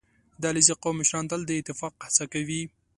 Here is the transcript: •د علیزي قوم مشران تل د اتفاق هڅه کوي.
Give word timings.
•د 0.41 0.43
علیزي 0.51 0.73
قوم 0.83 0.95
مشران 0.99 1.25
تل 1.31 1.41
د 1.45 1.51
اتفاق 1.59 1.93
هڅه 2.05 2.25
کوي. 2.33 2.61